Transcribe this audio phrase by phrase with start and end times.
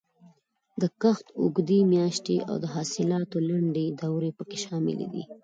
[0.81, 5.23] د کښت اوږدې میاشتې او د حاصلاتو لنډې دورې پکې شاملې وې.